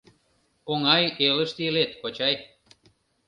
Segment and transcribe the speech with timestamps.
[0.71, 2.35] —Оҥай элыште илет, кочай.